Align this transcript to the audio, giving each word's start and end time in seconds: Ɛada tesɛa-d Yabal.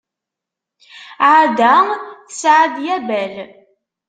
Ɛada 1.31 1.73
tesɛa-d 2.27 2.75
Yabal. 2.85 3.35